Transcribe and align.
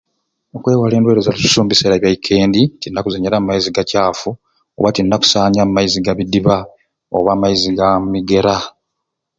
Okwewala 0.55 0.93
endweire 0.95 1.21
za 1.25 1.35
lususu 1.35 1.57
omu 1.59 1.69
biseera 1.71 2.01
byekendi 2.01 2.61
toyina 2.79 3.03
kuzenyera 3.05 3.37
mu 3.41 3.45
maizi 3.47 3.69
gakyafu 3.75 4.29
oba 4.77 4.93
tinina 4.93 5.21
kusanya 5.21 5.61
mu 5.67 5.71
maizi 5.75 5.99
ga 6.05 6.13
bidiba 6.17 6.57
oba 7.17 7.29
amaizi 7.33 7.69
ga 7.77 7.87
mu 8.01 8.07
mugera 8.13 8.55